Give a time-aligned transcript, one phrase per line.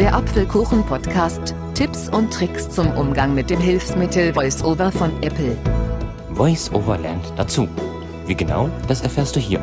[0.00, 1.54] Der Apfelkuchen-Podcast.
[1.74, 5.54] Tipps und Tricks zum Umgang mit dem Hilfsmittel VoiceOver von Apple.
[6.30, 7.68] VoiceOver lernt dazu.
[8.24, 9.60] Wie genau, das erfährst du hier.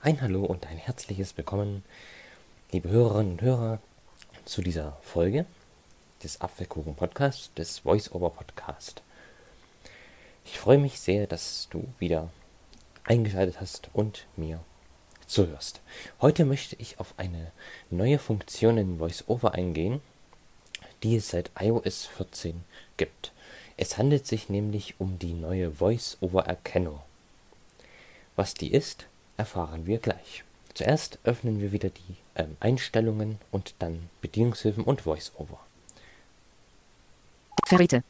[0.00, 1.84] Ein Hallo und ein herzliches Willkommen,
[2.72, 3.78] liebe Hörerinnen und Hörer,
[4.46, 5.44] zu dieser Folge
[6.22, 9.02] des Apfelkuchen-Podcasts, des VoiceOver-Podcast.
[10.46, 12.30] Ich freue mich sehr, dass du wieder
[13.04, 14.60] eingeschaltet hast und mir
[15.26, 15.80] zuhörst.
[16.20, 17.52] Heute möchte ich auf eine
[17.90, 20.00] neue Funktion in VoiceOver eingehen,
[21.02, 22.64] die es seit iOS 14
[22.96, 23.32] gibt.
[23.76, 27.00] Es handelt sich nämlich um die neue VoiceOver-Erkennung.
[28.34, 30.44] Was die ist, erfahren wir gleich.
[30.74, 35.58] Zuerst öffnen wir wieder die ähm, Einstellungen und dann Bedienungshilfen und VoiceOver.
[37.66, 38.02] Verräte.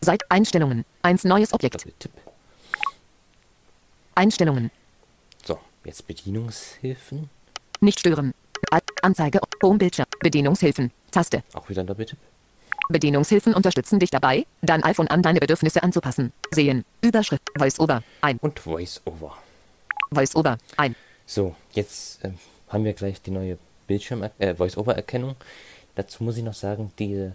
[0.00, 0.84] Seit Einstellungen.
[1.02, 1.86] Eins neues Objekt.
[4.14, 4.70] Einstellungen.
[5.84, 7.30] Jetzt Bedienungshilfen.
[7.80, 8.34] Nicht stören.
[9.02, 9.40] Anzeige.
[9.62, 10.06] Homebildschirm.
[10.20, 10.90] Bedienungshilfen.
[11.10, 11.42] Taste.
[11.54, 12.18] Auch wieder ein Doppeltipp.
[12.90, 16.32] Bedienungshilfen unterstützen dich dabei, dein iPhone an deine Bedürfnisse anzupassen.
[16.50, 16.84] Sehen.
[17.00, 17.42] Überschrift.
[17.56, 18.02] VoiceOver.
[18.20, 18.38] Ein.
[18.38, 19.36] Und VoiceOver.
[20.10, 20.58] VoiceOver.
[20.76, 20.96] Ein.
[21.24, 25.36] So, jetzt ähm, haben wir gleich die neue Bildschirm äh, Voice-Over-Erkennung.
[25.94, 27.34] Dazu muss ich noch sagen, diese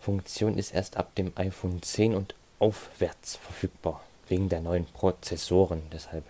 [0.00, 5.82] Funktion ist erst ab dem iPhone 10 und aufwärts verfügbar, wegen der neuen Prozessoren.
[5.92, 6.24] Deshalb,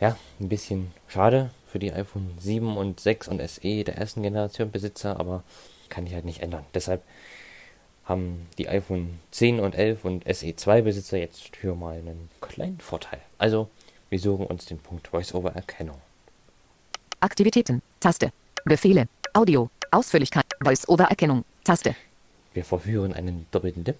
[0.00, 4.70] ja, ein bisschen schade für die iPhone 7 und 6 und SE der ersten Generation
[4.70, 5.42] Besitzer, aber
[5.88, 6.64] kann ich halt nicht ändern.
[6.74, 7.02] Deshalb
[8.04, 13.20] haben die iPhone 10 und 11 und SE2 Besitzer jetzt hier mal einen kleinen Vorteil.
[13.36, 13.68] Also,
[14.08, 16.00] wir suchen uns den Punkt Voice-Over-Erkennung.
[17.20, 17.82] Aktivitäten.
[18.00, 18.32] Taste.
[18.64, 19.08] Befehle.
[19.34, 19.70] Audio.
[19.90, 20.46] Ausführlichkeit.
[20.60, 21.44] VoiceOver-Erkennung.
[21.64, 21.94] Taste.
[22.54, 23.96] Wir verführen einen doppelten Dip.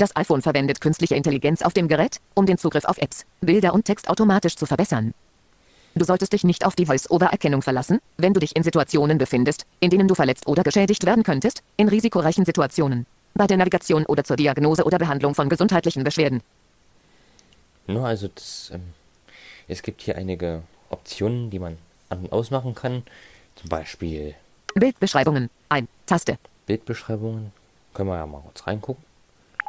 [0.00, 3.84] Das iPhone verwendet künstliche Intelligenz auf dem Gerät, um den Zugriff auf Apps, Bilder und
[3.84, 5.12] Text automatisch zu verbessern.
[5.94, 9.90] Du solltest dich nicht auf die Voice-Over-Erkennung verlassen, wenn du dich in Situationen befindest, in
[9.90, 14.36] denen du verletzt oder geschädigt werden könntest, in risikoreichen Situationen, bei der Navigation oder zur
[14.36, 16.40] Diagnose oder Behandlung von gesundheitlichen Beschwerden.
[17.86, 18.94] Nur also das, ähm,
[19.68, 21.76] es gibt hier einige Optionen, die man
[22.08, 23.02] an und ausmachen kann.
[23.54, 24.34] Zum Beispiel
[24.74, 25.50] Bildbeschreibungen.
[25.68, 25.88] Ein.
[26.06, 26.38] Taste.
[26.64, 27.52] Bildbeschreibungen.
[27.92, 29.09] Können wir ja mal kurz reingucken.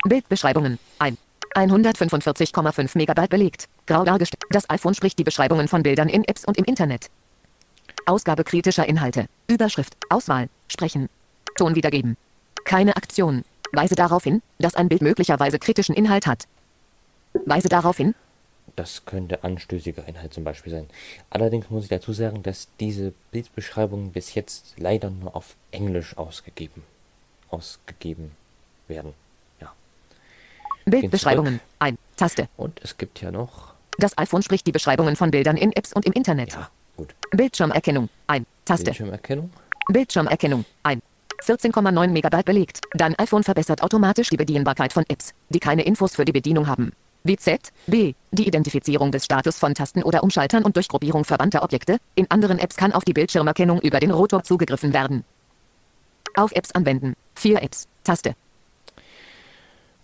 [0.06, 0.80] Bildbeschreibungen.
[1.00, 1.18] Ein.
[1.56, 3.68] 145,5 Megabyte belegt.
[3.86, 4.44] Grau dargestellt.
[4.52, 7.10] Das iPhone spricht die Beschreibungen von Bildern in Apps und im Internet.
[8.06, 9.26] Ausgabe kritischer Inhalte.
[9.48, 9.98] Überschrift.
[10.10, 10.50] Auswahl.
[10.70, 11.10] Sprechen.
[11.56, 12.16] Ton wiedergeben.
[12.64, 13.44] Keine Aktion.
[13.74, 16.48] Weise darauf hin, dass ein Bild möglicherweise kritischen Inhalt hat.
[17.46, 18.16] Weise darauf hin,
[18.76, 20.90] Das könnte anstößiger Inhalt zum Beispiel sein.
[21.30, 26.84] Allerdings muss ich dazu sagen, dass diese Bildbeschreibungen bis jetzt leider nur auf Englisch ausgegeben,
[27.50, 28.32] ausgegeben
[28.88, 29.14] werden.
[30.86, 31.60] Bildbeschreibungen.
[31.80, 31.98] Ein.
[32.16, 32.48] Taste.
[32.58, 33.74] Und es gibt ja noch.
[33.98, 36.54] Das iPhone spricht die Beschreibungen von Bildern in Apps und im Internet.
[36.54, 37.14] Ja, gut.
[37.32, 38.10] Bildschirmerkennung.
[38.28, 38.46] Ein.
[38.66, 38.86] Taste.
[38.86, 39.52] Bildschirmerkennung.
[39.90, 40.66] Bildschirmerkennung.
[40.84, 41.02] Ein.
[41.44, 42.82] 14,9 Megabyte belegt.
[42.94, 46.92] Dein iPhone verbessert automatisch die Bedienbarkeit von Apps, die keine Infos für die Bedienung haben.
[47.24, 51.98] Wie Z, B, die Identifizierung des Status von Tasten oder Umschaltern und Durchgruppierung verwandter Objekte.
[52.16, 55.24] In anderen Apps kann auf die Bildschirmerkennung über den Rotor zugegriffen werden.
[56.36, 57.16] Auf Apps anwenden.
[57.36, 57.88] 4 Apps.
[58.04, 58.36] Taste.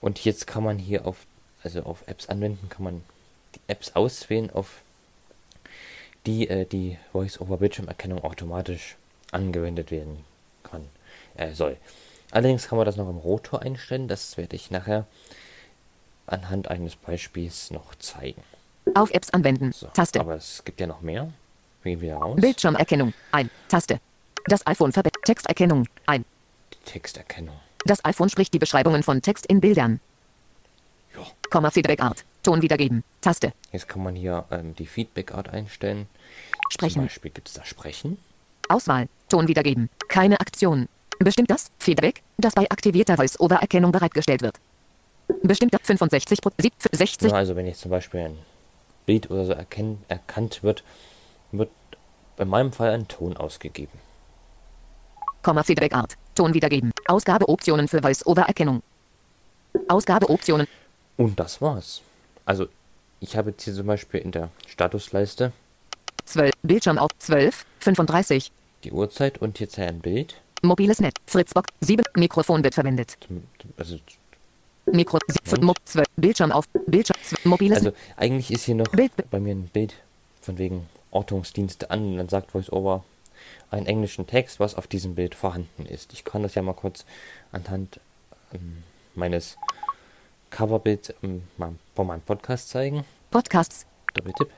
[0.08, 1.26] Und jetzt kann man hier auf,
[1.64, 3.04] also auf Apps anwenden, kann man
[3.56, 4.80] die Apps auswählen, auf
[6.26, 8.96] die äh, die Voice-over-Bildschirmerkennung automatisch
[9.34, 10.24] angewendet werden
[10.64, 10.88] kann,
[11.36, 11.76] äh, soll.
[12.32, 15.06] Allerdings kann man das noch im Rotor einstellen, das werde ich nachher
[16.26, 18.44] anhand eines Beispiels noch zeigen.
[18.96, 19.74] Auf Apps anwenden.
[19.74, 20.22] So, Taste.
[20.22, 21.34] Aber es gibt ja noch mehr.
[21.84, 22.40] Wir gehen wieder raus.
[22.40, 23.14] Bildschirmerkennung.
[23.34, 23.50] Ein.
[23.68, 24.00] Taste.
[24.46, 25.86] Das iPhone verbessert Texterkennung.
[26.06, 26.24] Ein.
[26.74, 27.60] Die Texterkennung.
[27.88, 30.02] Das iPhone spricht die Beschreibungen von Text in Bildern.
[31.16, 31.26] Ja.
[31.50, 32.26] Komma Feedback Art.
[32.44, 33.04] Ton wiedergeben.
[33.22, 33.54] Taste.
[33.72, 36.08] Jetzt kann man hier ähm, die Feedback-Art einstellen.
[36.52, 37.04] Zum Sprechen.
[37.04, 38.18] Beispiel gibt es da Sprechen.
[38.68, 39.08] Auswahl.
[39.30, 39.90] Ton wiedergeben.
[40.10, 40.90] Keine Aktion.
[41.20, 44.58] Bestimmt das Feedback, das bei aktivierter Voice-Over-Erkennung bereitgestellt wird.
[45.42, 46.40] Bestimmt das 65
[46.92, 48.38] 60 Ja, also wenn jetzt zum Beispiel ein
[49.06, 50.84] Bild oder so erkenn, erkannt wird,
[51.54, 51.70] wird
[52.38, 53.98] in meinem Fall ein Ton ausgegeben.
[55.48, 56.16] Komma Feedback Art.
[56.36, 56.92] Ton wiedergeben.
[57.08, 58.84] Ausgabeoptionen für Voice-Over-Erkennung.
[59.88, 60.68] Ausgabeoptionen.
[61.16, 62.02] Und das war's.
[62.44, 62.68] Also
[63.22, 65.54] ich habe jetzt hier zum Beispiel in der Statusleiste
[66.26, 66.52] 12.
[66.64, 67.66] Bildschirm auf 12.
[67.80, 68.52] 35.
[68.84, 70.36] die Uhrzeit und jetzt ein Bild.
[70.64, 71.16] Mobiles Netz.
[71.28, 71.70] Fritzbox.
[71.80, 72.04] 7.
[72.18, 73.18] Mikrofon wird verwendet.
[73.78, 74.00] Also,
[74.92, 75.18] Mikro.
[75.86, 76.06] 12.
[76.18, 76.66] Bildschirm auf.
[76.88, 77.16] Bildschirm.
[77.24, 79.94] zw- Mobiles also eigentlich ist hier noch Bild- bei mir ein Bild
[80.42, 83.06] von wegen Ortungsdienste an und dann sagt VoiceOver
[83.72, 86.14] einen englischen Text, was auf diesem Bild vorhanden ist.
[86.14, 87.06] Ich kann das ja mal kurz
[87.52, 88.00] anhand
[88.54, 88.84] ähm,
[89.16, 89.58] meines
[90.50, 91.44] Coverbilds ähm,
[91.96, 93.04] von meinem Podcast zeigen.
[93.32, 93.86] Podcasts.
[94.14, 94.50] Doppeltipp.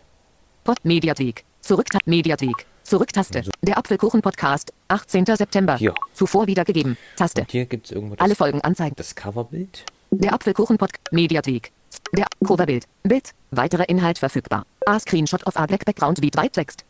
[0.64, 1.44] Pod Mediathek.
[1.62, 2.66] Zurück Mediathek.
[2.84, 3.44] Zurück-Taste.
[3.62, 4.74] Der Apfelkuchen-Podcast.
[4.88, 5.26] 18.
[5.26, 5.76] September.
[5.78, 5.94] Ja.
[6.14, 6.98] Zuvor wiedergegeben.
[7.16, 7.42] Taste.
[7.42, 8.96] Und hier gibt es irgendwo Alle das, Folgen anzeigen.
[8.96, 9.86] das Coverbild.
[10.10, 11.12] Der Apfelkuchen-Podcast.
[11.12, 11.72] Mediathek.
[12.14, 12.86] Der Coverbild.
[13.04, 13.32] Bild.
[13.52, 14.66] Weiterer Inhalt verfügbar.
[14.88, 16.84] A Screenshot of a Black Background with White Text.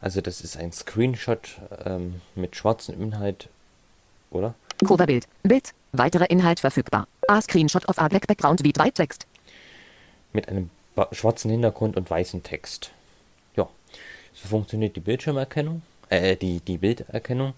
[0.00, 3.48] Also das ist ein Screenshot ähm, mit schwarzem Inhalt,
[4.30, 4.54] oder?
[4.84, 5.26] Coverbild.
[5.42, 5.72] Bild.
[5.92, 7.08] Weiterer Inhalt verfügbar.
[7.28, 9.26] A Screenshot of a Black Background with White Text.
[10.32, 10.70] Mit einem
[11.12, 12.90] schwarzen Hintergrund und weißem Text.
[13.56, 13.68] Ja,
[14.34, 17.54] so funktioniert die Bildschirmerkennung, äh, die, die Bilderkennung.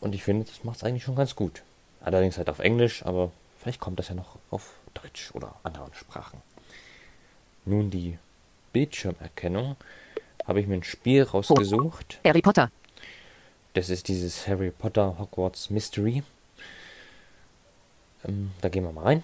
[0.00, 1.62] Und ich finde, das macht es eigentlich schon ganz gut.
[2.00, 6.40] Allerdings halt auf Englisch, aber vielleicht kommt das ja noch auf Deutsch oder anderen Sprachen.
[7.64, 8.18] Nun die
[8.72, 9.76] Bildschirmerkennung
[10.46, 12.18] habe ich mir ein Spiel rausgesucht.
[12.24, 12.70] Harry Potter.
[13.74, 16.22] Das ist dieses Harry Potter Hogwarts Mystery.
[18.26, 19.22] Ähm, da gehen wir mal rein.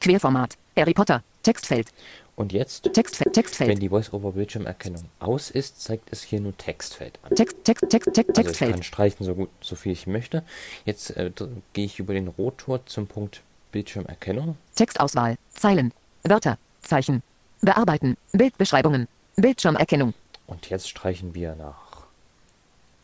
[0.00, 0.56] Querformat.
[0.76, 1.22] Harry Potter.
[1.42, 1.88] Textfeld.
[2.36, 3.26] Und jetzt, Textfeld.
[3.26, 3.82] wenn Textfeld.
[3.82, 7.34] die Voice-over-Bildschirmerkennung aus ist, zeigt es hier nur Textfeld an.
[7.36, 10.42] Text, Text, Text, Text, Also ich kann streichen so gut, so viel ich möchte.
[10.84, 11.30] Jetzt äh,
[11.74, 14.56] gehe ich über den Rotor zum Punkt Bildschirmerkennung.
[14.74, 15.36] Textauswahl.
[15.50, 15.92] Zeilen.
[16.24, 16.58] Wörter.
[16.82, 17.22] Zeichen.
[17.64, 18.16] Bearbeiten.
[18.32, 19.08] Bildbeschreibungen.
[19.36, 20.14] Bildschirmerkennung.
[20.46, 22.06] Und jetzt streichen wir nach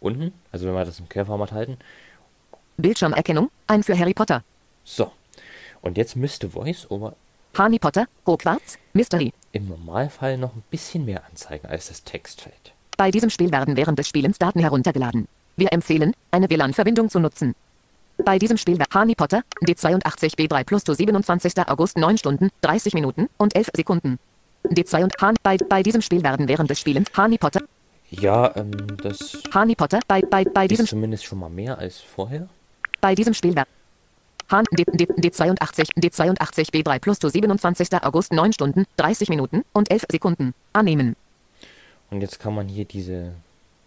[0.01, 0.33] unten.
[0.53, 1.79] Also wenn wir das im Querformat halten.
[2.77, 3.51] Bildschirmerkennung.
[3.67, 4.43] Ein für Harry Potter.
[4.85, 5.12] So.
[5.83, 7.15] Und jetzt müsste VoiceOver
[7.57, 8.07] Harry Potter.
[8.27, 8.79] Hogwarts.
[8.93, 9.33] Mystery.
[9.53, 12.73] im Normalfall noch ein bisschen mehr anzeigen als das Textfeld.
[12.97, 15.27] Bei diesem Spiel werden während des Spielens Daten heruntergeladen.
[15.56, 17.55] Wir empfehlen, eine WLAN-Verbindung zu nutzen.
[18.25, 21.59] Bei diesem Spiel wird Harry Potter, D82B3 plus to 27.
[21.67, 24.19] August 9 Stunden, 30 Minuten und 11 Sekunden.
[24.65, 27.62] D2 und Han bei, bei diesem Spiel werden während des Spielens Harry Potter,
[28.11, 28.73] Ja, ähm,
[29.03, 32.49] das Harry Potter, bei, bei, bei diesem, ist zumindest schon mal mehr als vorher.
[33.01, 33.67] bei diesem Spiel wird
[34.51, 37.89] Han, D, D, D82, D82B3 plus to 27.
[38.03, 40.55] August 9 Stunden, 30 Minuten und 11 Sekunden.
[40.73, 41.15] Annehmen.
[42.11, 43.33] Und jetzt kann man hier diese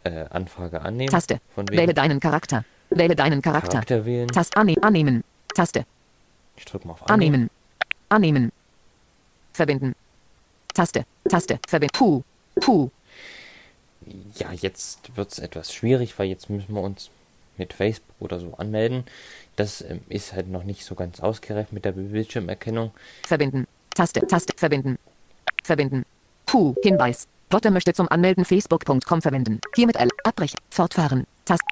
[0.05, 1.11] äh, Anfrage annehmen.
[1.11, 1.41] Taste.
[1.57, 2.63] Wähle deinen Charakter.
[2.89, 3.71] Wähle deinen Charakter.
[3.71, 4.29] Charakter wählen.
[4.29, 5.25] Taste anne annehmen.
[5.53, 5.85] Taste.
[6.55, 7.49] Ich drücke mal auf Annehmen.
[8.07, 8.53] Annehmen.
[9.51, 9.95] Verbinden.
[10.73, 11.05] Taste.
[11.29, 11.59] Taste.
[11.67, 11.93] Verbinden.
[11.93, 12.23] Puh.
[12.59, 12.89] Puh.
[14.35, 17.09] Ja, jetzt wird es etwas schwierig, weil jetzt müssen wir uns
[17.57, 19.05] mit Facebook oder so anmelden.
[19.55, 22.91] Das ähm, ist halt noch nicht so ganz ausgereift mit der Bildschirmerkennung.
[23.25, 23.67] Verbinden.
[23.91, 24.25] Taste.
[24.27, 24.53] Taste.
[24.57, 24.97] Verbinden.
[25.63, 26.05] Verbinden.
[26.45, 26.75] Puh.
[26.83, 27.27] Hinweis.
[27.49, 29.61] Potter möchte zum Anmelden facebook.com verwenden.
[29.75, 30.09] Hiermit L.
[30.23, 30.57] Abbrechen.
[30.69, 31.25] Fortfahren.
[31.45, 31.65] Taste.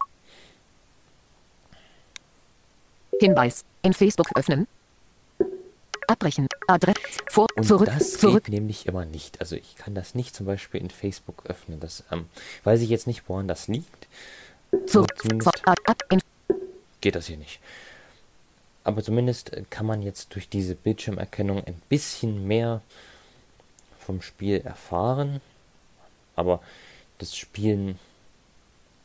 [3.20, 3.66] Hinweis.
[3.82, 4.68] In Facebook öffnen.
[6.12, 6.48] Abbrechen.
[6.68, 7.00] Adresse.
[7.30, 7.48] Vor.
[7.56, 7.88] Und zurück.
[7.88, 8.46] das zurück.
[8.46, 9.40] geht nämlich immer nicht.
[9.40, 11.80] Also ich kann das nicht zum Beispiel in Facebook öffnen.
[11.80, 12.26] Das ähm,
[12.64, 14.08] weiß ich jetzt nicht, woran das liegt.
[14.88, 15.10] Zurück.
[17.02, 17.60] Geht das hier nicht.
[18.84, 22.82] Aber zumindest äh, kann man jetzt durch diese Bildschirmerkennung ein bisschen mehr
[24.00, 25.42] vom Spiel erfahren.
[26.36, 26.62] Aber
[27.18, 28.00] das Spielen,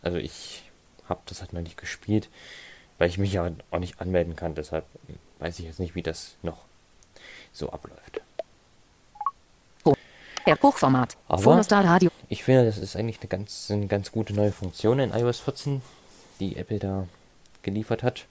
[0.02, 0.62] also ich
[1.08, 2.28] habe das halt noch nicht gespielt,
[2.98, 4.54] weil ich mich ja auch nicht anmelden kann.
[4.54, 6.64] Deshalb ähm, weiß ich jetzt nicht, wie das noch
[7.56, 8.20] so abläuft.
[10.62, 11.16] Hochformat.
[11.28, 12.10] Aber- Radio.
[12.28, 15.82] Ich finde, das ist eigentlich eine ganz, eine ganz gute neue Funktion in iOS 14,
[16.38, 17.08] die Apple da
[17.62, 18.26] geliefert hat.